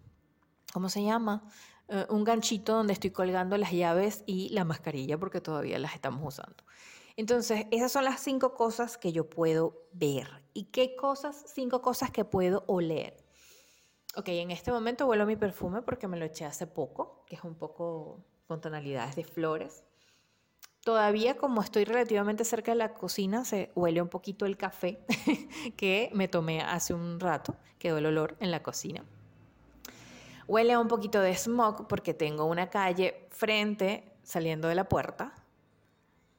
¿cómo 0.72 0.88
se 0.88 1.04
llama? 1.04 1.44
Eh, 1.88 2.06
un 2.10 2.24
ganchito 2.24 2.74
donde 2.74 2.92
estoy 2.92 3.10
colgando 3.10 3.56
las 3.56 3.70
llaves 3.70 4.24
y 4.26 4.48
la 4.48 4.64
mascarilla 4.64 5.18
porque 5.18 5.40
todavía 5.40 5.78
las 5.78 5.94
estamos 5.94 6.20
usando. 6.26 6.64
Entonces, 7.16 7.66
esas 7.70 7.92
son 7.92 8.04
las 8.04 8.20
cinco 8.20 8.54
cosas 8.54 8.98
que 8.98 9.12
yo 9.12 9.30
puedo 9.30 9.86
ver. 9.92 10.44
¿Y 10.52 10.64
qué 10.64 10.96
cosas? 10.96 11.44
Cinco 11.46 11.80
cosas 11.80 12.10
que 12.10 12.24
puedo 12.24 12.64
oler. 12.66 13.25
Ok, 14.18 14.28
en 14.28 14.50
este 14.50 14.72
momento 14.72 15.06
huelo 15.06 15.26
mi 15.26 15.36
perfume 15.36 15.82
porque 15.82 16.08
me 16.08 16.16
lo 16.16 16.24
eché 16.24 16.46
hace 16.46 16.66
poco, 16.66 17.22
que 17.26 17.36
es 17.36 17.44
un 17.44 17.54
poco 17.54 18.24
con 18.46 18.62
tonalidades 18.62 19.14
de 19.14 19.24
flores. 19.24 19.84
Todavía 20.82 21.36
como 21.36 21.60
estoy 21.60 21.84
relativamente 21.84 22.46
cerca 22.46 22.70
de 22.70 22.78
la 22.78 22.94
cocina, 22.94 23.44
se 23.44 23.70
huele 23.74 24.00
un 24.00 24.08
poquito 24.08 24.46
el 24.46 24.56
café 24.56 25.04
que 25.76 26.10
me 26.14 26.28
tomé 26.28 26.62
hace 26.62 26.94
un 26.94 27.20
rato, 27.20 27.56
quedó 27.78 27.98
el 27.98 28.06
olor 28.06 28.38
en 28.40 28.50
la 28.50 28.62
cocina. 28.62 29.04
Huele 30.48 30.78
un 30.78 30.88
poquito 30.88 31.20
de 31.20 31.34
smog 31.34 31.86
porque 31.86 32.14
tengo 32.14 32.46
una 32.46 32.70
calle 32.70 33.28
frente 33.28 34.16
saliendo 34.22 34.68
de 34.68 34.76
la 34.76 34.88
puerta. 34.88 35.34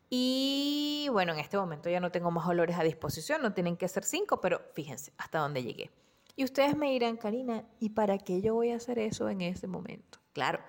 Y 0.09 1.09
bueno, 1.11 1.33
en 1.33 1.39
este 1.39 1.57
momento 1.57 1.91
ya 1.91 1.99
no 1.99 2.09
tengo 2.09 2.31
más 2.31 2.47
olores 2.47 2.79
a 2.79 2.83
disposición, 2.83 3.43
no 3.43 3.53
tienen 3.53 3.77
que 3.77 3.87
ser 3.87 4.03
cinco, 4.03 4.41
pero 4.41 4.61
fíjense 4.73 5.13
hasta 5.17 5.37
dónde 5.37 5.61
llegué. 5.61 5.91
Y 6.39 6.43
ustedes 6.43 6.77
me 6.77 6.91
dirán, 6.91 7.17
Karina, 7.17 7.65
¿y 7.79 7.89
para 7.89 8.19
qué 8.19 8.41
yo 8.41 8.53
voy 8.53 8.69
a 8.69 8.75
hacer 8.75 8.99
eso 8.99 9.27
en 9.27 9.41
ese 9.41 9.65
momento? 9.65 10.19
Claro, 10.33 10.59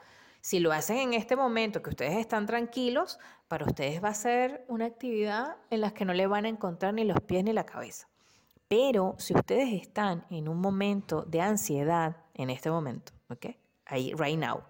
si 0.40 0.60
lo 0.60 0.72
hacen 0.72 0.96
en 0.96 1.12
este 1.12 1.36
momento 1.36 1.82
que 1.82 1.90
ustedes 1.90 2.16
están 2.16 2.46
tranquilos, 2.46 3.18
para 3.48 3.66
ustedes 3.66 4.02
va 4.02 4.08
a 4.08 4.14
ser 4.14 4.64
una 4.68 4.86
actividad 4.86 5.56
en 5.68 5.82
la 5.82 5.92
que 5.92 6.06
no 6.06 6.14
le 6.14 6.26
van 6.26 6.46
a 6.46 6.48
encontrar 6.48 6.94
ni 6.94 7.04
los 7.04 7.20
pies 7.20 7.44
ni 7.44 7.52
la 7.52 7.66
cabeza. 7.66 8.08
Pero 8.66 9.14
si 9.18 9.34
ustedes 9.34 9.74
están 9.74 10.24
en 10.30 10.48
un 10.48 10.58
momento 10.58 11.22
de 11.24 11.42
ansiedad, 11.42 12.16
en 12.32 12.48
este 12.48 12.70
momento, 12.70 13.12
¿ok? 13.28 13.48
Ahí, 13.84 14.14
right 14.14 14.38
now, 14.38 14.62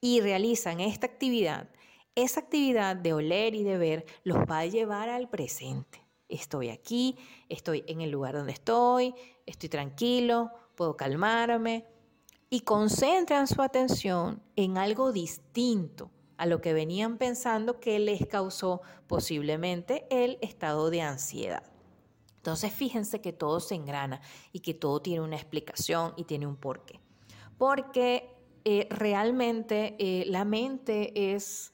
y 0.00 0.22
realizan 0.22 0.80
esta 0.80 1.06
actividad, 1.06 1.68
esa 2.14 2.40
actividad 2.40 2.96
de 2.96 3.12
oler 3.12 3.54
y 3.54 3.64
de 3.64 3.76
ver 3.76 4.06
los 4.24 4.38
va 4.38 4.60
a 4.60 4.66
llevar 4.66 5.10
al 5.10 5.28
presente. 5.28 6.07
Estoy 6.28 6.68
aquí, 6.68 7.16
estoy 7.48 7.84
en 7.86 8.00
el 8.00 8.10
lugar 8.10 8.34
donde 8.34 8.52
estoy, 8.52 9.14
estoy 9.46 9.68
tranquilo, 9.68 10.50
puedo 10.74 10.96
calmarme, 10.96 11.86
y 12.50 12.60
concentran 12.60 13.46
su 13.46 13.60
atención 13.62 14.42
en 14.56 14.78
algo 14.78 15.12
distinto 15.12 16.10
a 16.36 16.46
lo 16.46 16.60
que 16.60 16.72
venían 16.72 17.18
pensando 17.18 17.80
que 17.80 17.98
les 17.98 18.26
causó 18.26 18.80
posiblemente 19.06 20.06
el 20.10 20.38
estado 20.40 20.88
de 20.88 21.02
ansiedad. 21.02 21.64
Entonces 22.36 22.72
fíjense 22.72 23.20
que 23.20 23.32
todo 23.32 23.60
se 23.60 23.74
engrana 23.74 24.20
y 24.52 24.60
que 24.60 24.72
todo 24.72 25.02
tiene 25.02 25.20
una 25.20 25.36
explicación 25.36 26.14
y 26.16 26.24
tiene 26.24 26.46
un 26.46 26.56
porqué. 26.56 27.00
Porque 27.58 28.34
eh, 28.64 28.86
realmente 28.90 29.96
eh, 29.98 30.24
la 30.26 30.44
mente 30.44 31.34
es, 31.34 31.72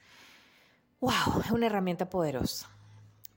wow, 1.00 1.40
es 1.44 1.50
una 1.50 1.66
herramienta 1.66 2.08
poderosa 2.08 2.74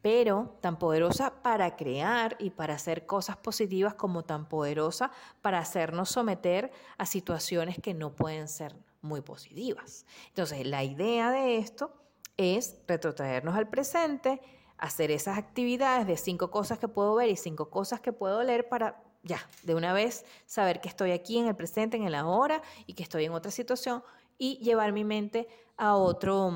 pero 0.02 0.58
tan 0.62 0.78
poderosa 0.78 1.42
para 1.42 1.76
crear 1.76 2.36
y 2.40 2.52
para 2.52 2.76
hacer 2.76 3.06
cosas 3.06 3.38
positivas 3.38 3.94
como 3.96 4.24
tan 4.24 4.48
poderosa 4.48 5.12
para 5.42 5.60
hacernos 5.60 6.10
someter 6.10 6.72
a 6.98 7.06
situaciones 7.06 7.78
que 7.82 7.94
no 7.94 8.16
pueden 8.16 8.48
ser 8.48 8.76
muy 9.02 9.22
positivas. 9.22 10.06
Entonces, 10.30 10.66
la 10.66 10.84
idea 10.84 11.32
de 11.32 11.58
esto 11.58 11.94
es 12.38 12.78
retrotraernos 12.88 13.56
al 13.56 13.68
presente, 13.68 14.42
hacer 14.78 15.12
esas 15.12 15.38
actividades 15.38 16.06
de 16.06 16.18
cinco 16.18 16.52
cosas 16.52 16.78
que 16.78 16.88
puedo 16.88 17.16
ver 17.16 17.30
y 17.30 17.36
cinco 17.36 17.70
cosas 17.70 18.00
que 18.00 18.14
puedo 18.14 18.44
leer 18.44 18.70
para 18.70 19.04
ya, 19.24 19.40
de 19.64 19.76
una 19.76 19.94
vez 19.94 20.26
saber 20.46 20.80
que 20.80 20.88
estoy 20.88 21.12
aquí 21.12 21.38
en 21.38 21.48
el 21.48 21.56
presente, 21.56 21.98
en 21.98 22.04
el 22.04 22.16
ahora 22.16 22.62
y 22.86 22.94
que 22.94 23.04
estoy 23.04 23.26
en 23.26 23.34
otra 23.34 23.52
situación 23.52 24.04
y 24.38 24.58
llevar 24.60 24.94
mi 24.94 25.04
mente 25.04 25.48
a 25.76 25.96
otro 25.96 26.54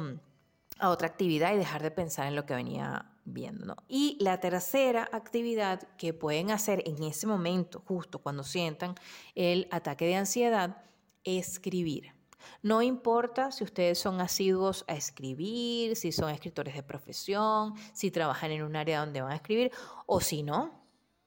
a 0.79 0.89
otra 0.89 1.07
actividad 1.07 1.53
y 1.53 1.57
dejar 1.57 1.83
de 1.83 1.91
pensar 1.91 2.27
en 2.27 2.35
lo 2.35 2.45
que 2.45 2.55
venía 2.55 3.10
Y 3.87 4.17
la 4.19 4.39
tercera 4.39 5.07
actividad 5.11 5.87
que 5.97 6.13
pueden 6.13 6.51
hacer 6.51 6.83
en 6.85 7.03
ese 7.03 7.27
momento, 7.27 7.81
justo 7.87 8.19
cuando 8.19 8.43
sientan 8.43 8.95
el 9.35 9.67
ataque 9.71 10.05
de 10.05 10.15
ansiedad, 10.15 10.83
es 11.23 11.53
escribir. 11.53 12.13
No 12.63 12.81
importa 12.81 13.51
si 13.51 13.63
ustedes 13.63 13.99
son 13.99 14.19
asiduos 14.19 14.83
a 14.87 14.93
escribir, 14.93 15.95
si 15.95 16.11
son 16.11 16.29
escritores 16.29 16.73
de 16.73 16.83
profesión, 16.83 17.75
si 17.93 18.11
trabajan 18.11 18.51
en 18.51 18.63
un 18.63 18.75
área 18.75 18.99
donde 18.99 19.21
van 19.21 19.31
a 19.31 19.35
escribir 19.35 19.71
o 20.07 20.19
si 20.19 20.43
no. 20.43 20.81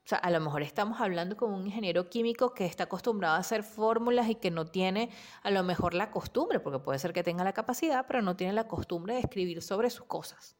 O 0.04 0.06
sea, 0.06 0.18
a 0.18 0.30
lo 0.30 0.38
mejor 0.40 0.62
estamos 0.62 1.00
hablando 1.00 1.36
con 1.36 1.52
un 1.52 1.66
ingeniero 1.66 2.10
químico 2.10 2.52
que 2.52 2.66
está 2.66 2.84
acostumbrado 2.84 3.36
a 3.36 3.38
hacer 3.38 3.62
fórmulas 3.62 4.28
y 4.28 4.34
que 4.34 4.50
no 4.50 4.66
tiene 4.66 5.08
a 5.42 5.50
lo 5.50 5.62
mejor 5.62 5.94
la 5.94 6.10
costumbre, 6.10 6.60
porque 6.60 6.78
puede 6.78 6.98
ser 6.98 7.14
que 7.14 7.22
tenga 7.22 7.42
la 7.42 7.54
capacidad, 7.54 8.04
pero 8.06 8.20
no 8.20 8.36
tiene 8.36 8.52
la 8.52 8.68
costumbre 8.68 9.14
de 9.14 9.20
escribir 9.20 9.62
sobre 9.62 9.88
sus 9.88 10.04
cosas. 10.04 10.56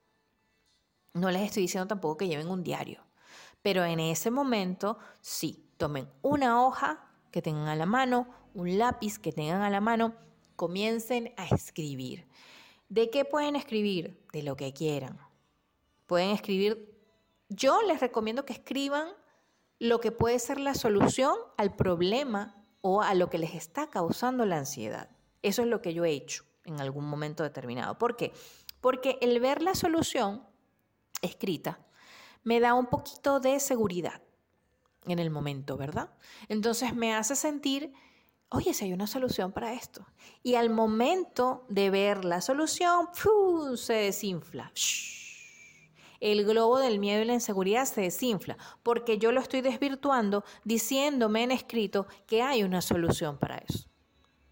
No 1.15 1.31
les 1.31 1.43
estoy 1.43 1.63
diciendo 1.63 1.87
tampoco 1.87 2.19
que 2.19 2.29
lleven 2.29 2.49
un 2.49 2.65
diario, 2.65 3.05
pero 3.63 3.85
en 3.85 4.01
ese 4.01 4.31
momento 4.31 4.99
sí, 5.21 5.65
tomen 5.77 6.09
una 6.23 6.65
hoja 6.65 7.09
que 7.31 7.41
tengan 7.41 7.69
a 7.69 7.77
la 7.77 7.87
mano, 7.87 8.29
un 8.53 8.79
lápiz 8.79 9.19
que 9.19 9.33
tengan 9.33 9.63
a 9.63 9.71
la 9.71 9.81
mano, 9.81 10.15
comiencen 10.57 11.33
a 11.37 11.47
escribir. 11.47 12.27
¿De 12.89 13.11
qué 13.11 13.25
pueden 13.25 13.57
escribir? 13.57 14.21
De 14.33 14.43
lo 14.43 14.57
que 14.57 14.73
quieran. 14.73 15.19
Pueden 16.07 16.31
escribir, 16.31 16.95
yo 17.49 17.81
les 17.83 18.01
recomiendo 18.01 18.45
que 18.45 18.53
escriban 18.53 19.09
lo 19.79 20.01
que 20.01 20.13
puede 20.13 20.39
ser 20.39 20.59
la 20.59 20.75
solución 20.75 21.35
al 21.57 21.75
problema 21.75 22.57
o 22.81 23.03
a 23.03 23.15
lo 23.15 23.31
que 23.31 23.39
les 23.39 23.55
está 23.55 23.89
causando 23.89 24.45
la 24.47 24.59
ansiedad. 24.59 25.11
Eso 25.43 25.63
es 25.63 25.69
lo 25.69 25.81
que 25.81 25.95
yo 25.95 26.05
he 26.05 26.11
hecho 26.11 26.45
en 26.65 26.81
algún 26.81 27.05
momento 27.05 27.43
determinado. 27.43 27.99
¿Por 27.99 28.17
qué? 28.17 28.33
Porque 28.81 29.19
el 29.21 29.41
ver 29.41 29.63
la 29.63 29.75
solución 29.75 30.43
escrita, 31.25 31.79
me 32.43 32.61
da 32.61 32.75
un 32.75 32.87
poquito 32.87 33.41
de 33.41 33.59
seguridad 33.59 34.23
en 35.07 35.19
el 35.19 35.31
momento, 35.31 35.77
¿verdad? 35.77 36.11
Entonces 36.49 36.95
me 36.95 37.15
hace 37.15 37.37
sentir, 37.37 37.93
oye, 38.49 38.75
si 38.75 38.85
hay 38.85 38.93
una 38.93 39.07
solución 39.07 39.53
para 39.53 39.73
esto. 39.73 40.07
Y 40.43 40.55
al 40.55 40.71
momento 40.71 41.67
de 41.69 41.91
ver 41.91 42.25
la 42.25 42.41
solución, 42.41 43.09
se 43.77 43.95
desinfla. 43.95 44.73
El 46.21 46.45
globo 46.45 46.79
del 46.79 46.99
miedo 46.99 47.23
y 47.23 47.27
la 47.27 47.35
inseguridad 47.35 47.85
se 47.85 48.03
desinfla, 48.03 48.57
porque 48.83 49.19
yo 49.19 49.33
lo 49.33 49.41
estoy 49.41 49.61
desvirtuando 49.61 50.45
diciéndome 50.65 51.43
en 51.43 51.51
escrito 51.51 52.07
que 52.27 52.43
hay 52.43 52.63
una 52.63 52.81
solución 52.81 53.37
para 53.39 53.59
eso. 53.59 53.89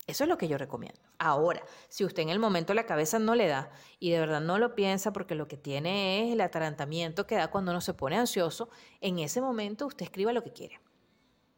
Eso 0.07 0.25
es 0.25 0.29
lo 0.29 0.37
que 0.37 0.49
yo 0.49 0.59
recomiendo. 0.59 1.01
Ahora, 1.19 1.63
si 1.89 2.05
usted 2.05 2.23
en 2.23 2.29
el 2.29 2.41
momento 2.41 2.75
la 2.75 2.87
cabeza 2.87 3.19
no 3.21 3.35
le 3.35 3.47
da 3.47 3.71
y 4.01 4.11
de 4.11 4.19
verdad 4.19 4.41
no 4.41 4.59
lo 4.59 4.75
piensa 4.75 5.13
porque 5.13 5.37
lo 5.37 5.47
que 5.47 5.57
tiene 5.57 6.27
es 6.27 6.33
el 6.33 6.41
atarantamiento 6.41 7.27
que 7.27 7.37
da 7.37 7.51
cuando 7.51 7.71
uno 7.71 7.81
se 7.81 7.95
pone 7.95 8.17
ansioso, 8.17 8.69
en 9.01 9.21
ese 9.21 9.41
momento 9.41 9.87
usted 9.87 10.05
escriba 10.05 10.33
lo 10.33 10.43
que 10.43 10.53
quiere. 10.53 10.81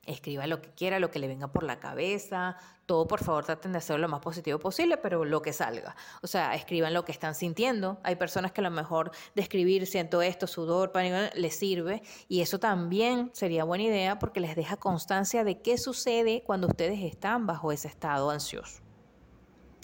Escriba 0.06 0.46
lo 0.46 0.60
que 0.60 0.70
quiera, 0.70 0.98
lo 0.98 1.10
que 1.10 1.18
le 1.18 1.28
venga 1.28 1.48
por 1.48 1.62
la 1.62 1.78
cabeza, 1.80 2.56
todo 2.86 3.06
por 3.06 3.24
favor 3.24 3.44
traten 3.44 3.72
de 3.72 3.78
hacerlo 3.78 4.02
lo 4.02 4.08
más 4.08 4.20
positivo 4.20 4.58
posible, 4.58 4.96
pero 4.96 5.24
lo 5.24 5.40
que 5.40 5.52
salga. 5.52 5.96
O 6.22 6.26
sea, 6.26 6.54
escriban 6.54 6.92
lo 6.92 7.04
que 7.04 7.12
están 7.12 7.34
sintiendo. 7.34 7.98
Hay 8.02 8.16
personas 8.16 8.52
que 8.52 8.60
a 8.60 8.64
lo 8.64 8.70
mejor 8.70 9.10
de 9.34 9.42
escribir 9.42 9.86
siento 9.86 10.20
esto, 10.22 10.46
sudor, 10.46 10.92
pánico, 10.92 11.16
les 11.34 11.56
sirve 11.56 12.02
y 12.28 12.42
eso 12.42 12.58
también 12.58 13.30
sería 13.32 13.64
buena 13.64 13.84
idea 13.84 14.18
porque 14.18 14.40
les 14.40 14.56
deja 14.56 14.76
constancia 14.76 15.44
de 15.44 15.60
qué 15.60 15.78
sucede 15.78 16.42
cuando 16.44 16.66
ustedes 16.66 17.00
están 17.00 17.46
bajo 17.46 17.72
ese 17.72 17.88
estado 17.88 18.30
ansioso. 18.30 18.82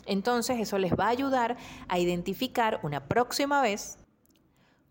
Entonces 0.07 0.59
eso 0.59 0.79
les 0.79 0.93
va 0.93 1.07
a 1.07 1.11
ayudar 1.11 1.57
a 1.89 1.99
identificar 1.99 2.81
una 2.83 3.07
próxima 3.07 3.62
vez 3.62 4.00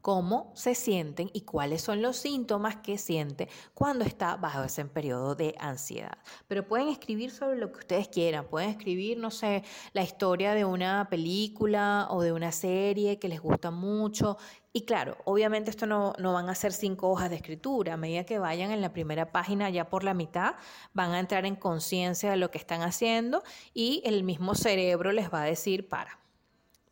cómo 0.01 0.51
se 0.55 0.75
sienten 0.75 1.29
y 1.33 1.41
cuáles 1.41 1.81
son 1.81 2.01
los 2.01 2.17
síntomas 2.17 2.77
que 2.77 2.97
siente 2.97 3.49
cuando 3.73 4.05
está 4.05 4.35
bajo 4.37 4.63
ese 4.63 4.85
periodo 4.85 5.35
de 5.35 5.55
ansiedad. 5.59 6.17
Pero 6.47 6.67
pueden 6.67 6.87
escribir 6.87 7.31
sobre 7.31 7.57
lo 7.57 7.71
que 7.71 7.79
ustedes 7.79 8.07
quieran, 8.07 8.47
pueden 8.47 8.69
escribir, 8.69 9.17
no 9.17 9.31
sé, 9.31 9.63
la 9.93 10.03
historia 10.03 10.53
de 10.53 10.65
una 10.65 11.07
película 11.09 12.07
o 12.09 12.21
de 12.21 12.31
una 12.31 12.51
serie 12.51 13.19
que 13.19 13.27
les 13.27 13.41
gusta 13.41 13.71
mucho. 13.71 14.37
Y 14.71 14.81
claro, 14.85 15.17
obviamente 15.25 15.71
esto 15.71 15.85
no, 15.85 16.13
no 16.19 16.33
van 16.33 16.49
a 16.49 16.55
ser 16.55 16.73
cinco 16.73 17.09
hojas 17.09 17.29
de 17.29 17.37
escritura, 17.37 17.95
a 17.95 17.97
medida 17.97 18.23
que 18.23 18.39
vayan 18.39 18.71
en 18.71 18.81
la 18.81 18.93
primera 18.93 19.31
página 19.31 19.69
ya 19.69 19.89
por 19.89 20.03
la 20.03 20.13
mitad, 20.13 20.55
van 20.93 21.11
a 21.11 21.19
entrar 21.19 21.45
en 21.45 21.55
conciencia 21.55 22.31
de 22.31 22.37
lo 22.37 22.51
que 22.51 22.59
están 22.59 22.81
haciendo 22.83 23.43
y 23.73 24.01
el 24.05 24.23
mismo 24.23 24.55
cerebro 24.55 25.11
les 25.11 25.33
va 25.33 25.41
a 25.41 25.45
decir, 25.45 25.87
para, 25.87 26.19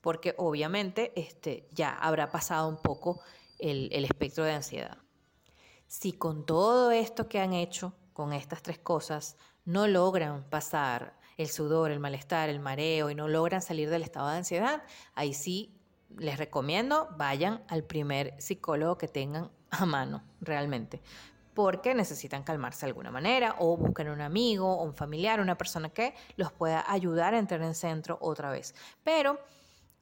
porque 0.07 0.35
obviamente 0.37 1.11
este, 1.17 1.67
ya 1.73 1.89
habrá 1.89 2.31
pasado 2.31 2.69
un 2.69 2.77
poco 2.77 3.19
el, 3.59 3.89
el 3.91 4.05
espectro 4.05 4.45
de 4.45 4.53
ansiedad. 4.53 4.99
Si 5.85 6.13
con 6.13 6.45
todo 6.45 6.91
esto 6.91 7.27
que 7.27 7.41
han 7.41 7.51
hecho, 7.51 7.91
con 8.13 8.31
estas 8.31 8.61
tres 8.61 8.79
cosas, 8.79 9.35
no 9.65 9.85
logran 9.85 10.45
pasar 10.49 11.19
el 11.35 11.49
sudor, 11.49 11.91
el 11.91 11.99
malestar, 11.99 12.47
el 12.47 12.61
mareo 12.61 13.09
y 13.09 13.15
no 13.15 13.27
logran 13.27 13.61
salir 13.61 13.89
del 13.89 14.01
estado 14.01 14.29
de 14.29 14.37
ansiedad, 14.37 14.81
ahí 15.13 15.33
sí 15.33 15.77
les 16.17 16.37
recomiendo 16.37 17.09
vayan 17.17 17.61
al 17.67 17.83
primer 17.83 18.33
psicólogo 18.41 18.97
que 18.97 19.09
tengan 19.09 19.51
a 19.71 19.85
mano, 19.85 20.23
realmente, 20.39 21.01
porque 21.53 21.93
necesitan 21.93 22.43
calmarse 22.43 22.85
de 22.85 22.91
alguna 22.91 23.11
manera 23.11 23.57
o 23.59 23.75
busquen 23.75 24.07
un 24.07 24.21
amigo 24.21 24.81
un 24.81 24.93
familiar, 24.93 25.41
una 25.41 25.57
persona 25.57 25.89
que 25.89 26.15
los 26.37 26.53
pueda 26.53 26.89
ayudar 26.89 27.33
a 27.33 27.39
entrar 27.39 27.61
en 27.61 27.75
centro 27.75 28.17
otra 28.21 28.49
vez. 28.51 28.73
Pero 29.03 29.37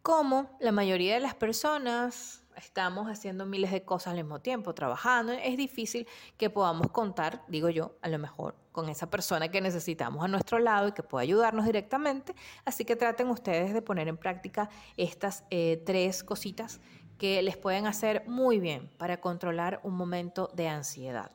como 0.06 0.56
la 0.60 0.72
mayoría 0.72 1.16
de 1.16 1.20
las 1.20 1.34
personas 1.34 2.44
estamos 2.58 3.08
haciendo 3.08 3.48
miles 3.48 3.72
de 3.72 3.82
cosas 3.82 4.12
al 4.12 4.18
mismo 4.18 4.40
tiempo, 4.40 4.76
trabajando, 4.76 5.34
es 5.34 5.58
difícil 5.58 6.08
que 6.38 6.52
podamos 6.52 6.92
contar, 6.92 7.44
digo 7.48 7.72
yo, 7.72 7.96
a 8.04 8.10
lo 8.10 8.20
mejor 8.20 8.54
con 8.72 8.88
esa 8.88 9.10
persona 9.10 9.50
que 9.50 9.62
necesitamos 9.62 10.24
a 10.24 10.28
nuestro 10.28 10.60
lado 10.60 10.90
y 10.90 10.92
que 10.92 11.02
pueda 11.02 11.24
ayudarnos 11.24 11.66
directamente. 11.66 12.36
Así 12.66 12.86
que 12.86 12.96
traten 12.96 13.30
ustedes 13.30 13.74
de 13.74 13.82
poner 13.82 14.08
en 14.08 14.18
práctica 14.18 14.70
estas 14.96 15.44
eh, 15.50 15.82
tres 15.88 16.24
cositas 16.24 16.82
que 17.18 17.42
les 17.42 17.58
pueden 17.58 17.88
hacer 17.88 18.28
muy 18.28 18.60
bien 18.60 18.92
para 19.00 19.20
controlar 19.20 19.80
un 19.82 19.96
momento 19.96 20.52
de 20.54 20.68
ansiedad. 20.68 21.32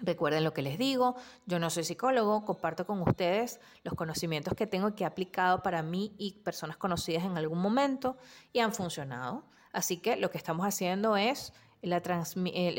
Recuerden 0.00 0.42
lo 0.42 0.52
que 0.52 0.62
les 0.62 0.76
digo, 0.76 1.14
yo 1.46 1.58
no 1.58 1.70
soy 1.70 1.84
psicólogo, 1.84 2.44
comparto 2.44 2.84
con 2.84 3.00
ustedes 3.02 3.60
los 3.84 3.94
conocimientos 3.94 4.54
que 4.54 4.66
tengo 4.66 4.94
que 4.94 5.04
he 5.04 5.06
aplicado 5.06 5.62
para 5.62 5.82
mí 5.82 6.12
y 6.18 6.32
personas 6.42 6.76
conocidas 6.76 7.24
en 7.24 7.38
algún 7.38 7.60
momento 7.60 8.16
y 8.52 8.58
han 8.58 8.74
funcionado. 8.74 9.44
Así 9.72 9.98
que 9.98 10.16
lo 10.16 10.30
que 10.30 10.38
estamos 10.38 10.66
haciendo 10.66 11.16
es 11.16 11.52
el, 11.82 12.00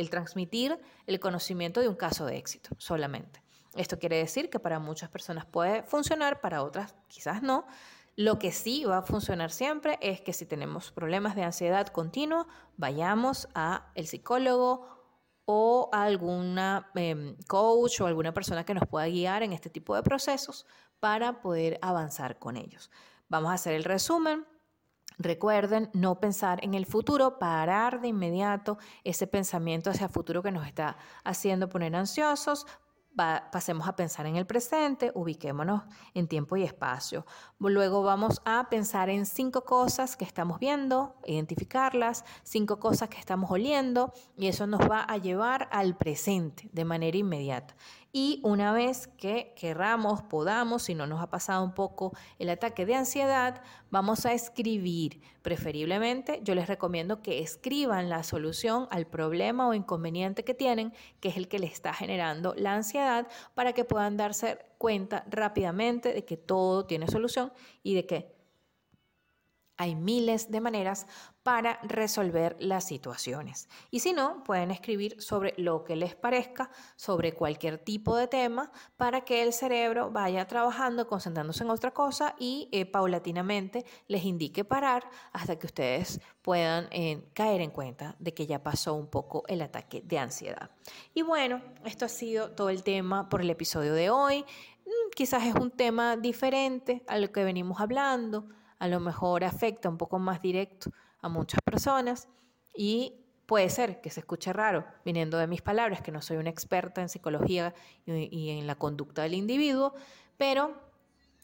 transmitir 0.09 0.79
el 1.07 1.19
conocimiento 1.19 1.79
de 1.79 1.87
un 1.87 1.95
caso 1.95 2.25
de 2.25 2.37
éxito 2.37 2.69
solamente. 2.77 3.41
Esto 3.75 3.99
quiere 3.99 4.17
decir 4.17 4.49
que 4.49 4.59
para 4.59 4.79
muchas 4.79 5.09
personas 5.09 5.45
puede 5.45 5.83
funcionar, 5.83 6.41
para 6.41 6.63
otras 6.63 6.95
quizás 7.07 7.41
no. 7.41 7.65
Lo 8.17 8.39
que 8.39 8.53
sí 8.53 8.85
va 8.85 8.99
a 8.99 9.01
funcionar 9.01 9.51
siempre 9.51 9.97
es 10.01 10.21
que 10.21 10.31
si 10.31 10.45
tenemos 10.45 10.91
problemas 10.91 11.35
de 11.35 11.43
ansiedad 11.43 11.87
continua, 11.87 12.47
vayamos 12.77 13.49
a 13.53 13.91
el 13.95 14.07
psicólogo 14.07 14.94
o 15.45 15.89
alguna 15.93 16.89
em, 16.95 17.35
coach 17.47 18.01
o 18.01 18.07
alguna 18.07 18.33
persona 18.33 18.65
que 18.65 18.73
nos 18.73 18.87
pueda 18.87 19.07
guiar 19.07 19.43
en 19.43 19.53
este 19.53 19.69
tipo 19.69 19.95
de 19.95 20.03
procesos 20.03 20.65
para 20.99 21.41
poder 21.41 21.77
avanzar 21.81 22.39
con 22.39 22.57
ellos. 22.57 22.89
Vamos 23.29 23.51
a 23.51 23.55
hacer 23.55 23.73
el 23.73 23.83
resumen. 23.83 24.45
Recuerden 25.17 25.89
no 25.93 26.19
pensar 26.19 26.63
en 26.63 26.73
el 26.73 26.85
futuro, 26.85 27.39
parar 27.39 28.01
de 28.01 28.09
inmediato 28.09 28.77
ese 29.03 29.27
pensamiento 29.27 29.89
hacia 29.89 30.07
el 30.07 30.11
futuro 30.11 30.43
que 30.43 30.51
nos 30.51 30.67
está 30.67 30.97
haciendo 31.23 31.69
poner 31.69 31.95
ansiosos, 31.95 32.65
pasemos 33.15 33.87
a 33.87 33.95
pensar 33.95 34.25
en 34.25 34.35
el 34.35 34.45
presente, 34.45 35.11
ubiquémonos 35.13 35.83
en 36.13 36.27
tiempo 36.27 36.57
y 36.57 36.63
espacio. 36.63 37.25
Luego 37.59 38.03
vamos 38.03 38.41
a 38.45 38.67
pensar 38.69 39.09
en 39.09 39.25
cinco 39.25 39.63
cosas 39.63 40.15
que 40.15 40.25
estamos 40.25 40.59
viendo, 40.59 41.15
identificarlas, 41.25 42.25
cinco 42.43 42.79
cosas 42.79 43.09
que 43.09 43.19
estamos 43.19 43.49
oliendo 43.49 44.13
y 44.37 44.47
eso 44.47 44.67
nos 44.67 44.81
va 44.81 45.01
a 45.01 45.17
llevar 45.17 45.69
al 45.71 45.95
presente 45.97 46.69
de 46.71 46.85
manera 46.85 47.17
inmediata. 47.17 47.75
Y 48.17 48.39
una 48.43 48.71
vez 48.71 49.07
que 49.07 49.51
querramos, 49.57 50.21
podamos, 50.21 50.83
si 50.83 50.95
no 50.95 51.05
nos 51.05 51.21
ha 51.21 51.29
pasado 51.29 51.61
un 51.65 51.73
poco 51.73 52.13
el 52.39 52.49
ataque 52.49 52.85
de 52.85 52.95
ansiedad, 52.95 53.61
vamos 53.91 54.25
a 54.25 54.31
escribir. 54.31 55.19
Preferiblemente, 55.41 56.39
yo 56.41 56.55
les 56.55 56.69
recomiendo 56.69 57.21
que 57.21 57.39
escriban 57.39 58.07
la 58.07 58.23
solución 58.23 58.87
al 58.89 59.05
problema 59.05 59.67
o 59.67 59.73
inconveniente 59.73 60.45
que 60.45 60.53
tienen, 60.53 60.93
que 61.19 61.27
es 61.27 61.35
el 61.35 61.49
que 61.49 61.59
les 61.59 61.73
está 61.73 61.93
generando 61.93 62.53
la 62.55 62.75
ansiedad, 62.75 63.27
para 63.53 63.73
que 63.73 63.83
puedan 63.83 64.15
darse 64.15 64.59
cuenta 64.77 65.25
rápidamente 65.29 66.13
de 66.13 66.23
que 66.23 66.37
todo 66.37 66.85
tiene 66.85 67.09
solución 67.09 67.51
y 67.83 67.95
de 67.95 68.05
que 68.05 68.34
hay 69.77 69.95
miles 69.95 70.51
de 70.51 70.61
maneras 70.61 71.07
para 71.43 71.79
resolver 71.83 72.55
las 72.59 72.85
situaciones. 72.85 73.69
Y 73.91 73.99
si 73.99 74.13
no, 74.13 74.43
pueden 74.43 74.71
escribir 74.71 75.21
sobre 75.21 75.53
lo 75.57 75.83
que 75.83 75.95
les 75.95 76.15
parezca, 76.15 76.71
sobre 76.95 77.33
cualquier 77.33 77.77
tipo 77.77 78.15
de 78.15 78.27
tema, 78.27 78.71
para 78.97 79.21
que 79.21 79.43
el 79.43 79.53
cerebro 79.53 80.09
vaya 80.09 80.47
trabajando, 80.47 81.07
concentrándose 81.07 81.63
en 81.63 81.69
otra 81.69 81.91
cosa 81.91 82.35
y 82.39 82.67
eh, 82.71 82.85
paulatinamente 82.85 83.85
les 84.07 84.23
indique 84.23 84.63
parar 84.63 85.07
hasta 85.33 85.59
que 85.59 85.67
ustedes 85.67 86.19
puedan 86.41 86.87
eh, 86.89 87.29
caer 87.33 87.61
en 87.61 87.69
cuenta 87.69 88.15
de 88.17 88.33
que 88.33 88.47
ya 88.47 88.63
pasó 88.63 88.95
un 88.95 89.07
poco 89.07 89.43
el 89.47 89.61
ataque 89.61 90.01
de 90.03 90.17
ansiedad. 90.17 90.71
Y 91.13 91.21
bueno, 91.21 91.61
esto 91.83 92.05
ha 92.05 92.09
sido 92.09 92.51
todo 92.51 92.69
el 92.69 92.81
tema 92.81 93.29
por 93.29 93.41
el 93.41 93.51
episodio 93.51 93.93
de 93.93 94.09
hoy. 94.09 94.45
Mm, 94.85 95.11
quizás 95.15 95.45
es 95.45 95.53
un 95.53 95.69
tema 95.69 96.17
diferente 96.17 97.03
a 97.07 97.19
lo 97.19 97.31
que 97.31 97.43
venimos 97.43 97.79
hablando 97.79 98.47
a 98.79 98.87
lo 98.87 98.99
mejor 98.99 99.43
afecta 99.43 99.89
un 99.89 99.97
poco 99.97 100.19
más 100.19 100.41
directo 100.41 100.91
a 101.21 101.29
muchas 101.29 101.59
personas 101.63 102.27
y 102.75 103.25
puede 103.45 103.69
ser 103.69 104.01
que 104.01 104.09
se 104.09 104.21
escuche 104.21 104.51
raro 104.53 104.85
viniendo 105.03 105.37
de 105.37 105.47
mis 105.47 105.61
palabras, 105.61 106.01
que 106.01 106.11
no 106.11 106.21
soy 106.21 106.37
una 106.37 106.49
experta 106.49 107.01
en 107.01 107.09
psicología 107.09 107.73
y, 108.05 108.49
en 108.49 108.67
la 108.67 108.75
conducta 108.75 109.23
del 109.23 109.33
individuo, 109.33 109.93
pero 110.37 110.73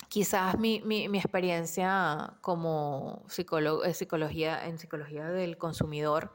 quizás 0.09 0.57
mi, 0.57 0.81
experiencia 1.17 2.33
como 2.41 3.23
psicólogo, 3.27 3.85
eh, 3.85 3.95
en 4.65 4.77
psicología 4.77 5.27
del 5.29 5.57
consumidor 5.57 6.33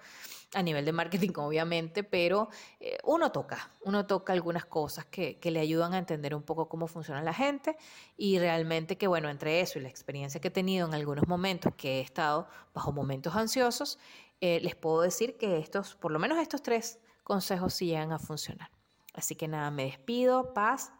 a 0.54 0.62
nivel 0.62 0.84
de 0.84 0.92
marketing, 0.92 1.30
obviamente, 1.36 2.04
pero 2.04 2.48
eh, 2.80 2.98
uno 3.04 3.32
toca, 3.32 3.70
uno 3.82 4.06
toca 4.06 4.32
algunas 4.32 4.64
cosas 4.64 5.04
que, 5.06 5.38
le 5.42 5.60
ayudan 5.60 5.94
a 5.94 5.98
entender 5.98 6.34
un 6.34 6.42
poco 6.42 6.68
cómo 6.68 6.86
funciona 6.86 7.22
la 7.22 7.32
gente 7.32 7.76
y 8.16 8.38
realmente 8.38 8.98
que, 8.98 9.06
bueno, 9.06 9.28
entre 9.28 9.60
eso 9.60 9.78
y 9.78 9.82
la 9.82 9.88
experiencia 9.88 10.40
que 10.40 10.48
he 10.48 10.50
tenido 10.50 10.86
en 10.86 10.94
algunos 10.94 11.28
momentos 11.28 11.72
que 11.76 11.98
he 11.98 12.00
estado 12.00 12.48
bajo 12.74 12.92
momentos 12.92 13.34
ansiosos, 13.36 13.98
eh, 14.40 14.60
les 14.60 14.74
puedo 14.74 15.02
decir 15.02 15.38
que 15.38 15.58
estos, 15.58 15.94
por 15.94 16.10
lo 16.10 16.18
menos 16.18 16.38
estos 16.38 16.62
tres 16.62 16.98
consejos 17.22 17.74
sí 17.74 17.86
llegan 17.86 18.12
a 18.12 18.18
funcionar. 18.18 18.70
Así 19.14 19.34
que 19.34 19.48
nada, 19.48 19.70
me 19.70 19.84
despido, 19.84 20.52
paz, 20.52 20.92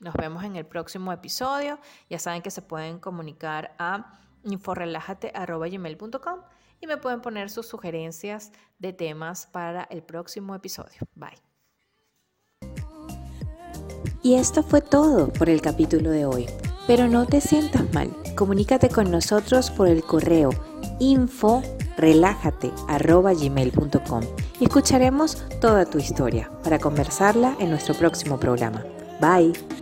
nos 0.00 0.14
vemos 0.14 0.44
en 0.44 0.56
el 0.56 0.66
próximo 0.66 1.12
episodio. 1.12 1.78
Ya 2.10 2.18
saben 2.18 2.42
que 2.42 2.50
se 2.50 2.60
pueden 2.60 2.98
comunicar 2.98 3.74
a 3.78 4.18
inforelájate.com 4.44 6.40
y 6.82 6.86
me 6.86 6.98
pueden 6.98 7.22
poner 7.22 7.48
sus 7.48 7.66
sugerencias 7.66 8.52
de 8.78 8.92
temas 8.92 9.46
para 9.46 9.84
el 9.84 10.02
próximo 10.02 10.54
episodio. 10.54 11.00
Bye. 11.14 11.40
Y 14.22 14.34
esto 14.34 14.62
fue 14.62 14.82
todo 14.82 15.32
por 15.32 15.48
el 15.48 15.62
capítulo 15.62 16.10
de 16.10 16.26
hoy. 16.26 16.46
Pero 16.86 17.08
no 17.08 17.26
te 17.26 17.40
sientas 17.40 17.90
mal. 17.94 18.10
Comunícate 18.36 18.88
con 18.88 19.10
nosotros 19.10 19.70
por 19.70 19.88
el 19.88 20.02
correo 20.02 20.50
info 20.98 21.62
y 24.60 24.64
escucharemos 24.64 25.44
toda 25.60 25.84
tu 25.84 25.98
historia 25.98 26.50
para 26.64 26.78
conversarla 26.78 27.56
en 27.60 27.70
nuestro 27.70 27.94
próximo 27.94 28.38
programa. 28.40 28.82
Bye. 29.20 29.81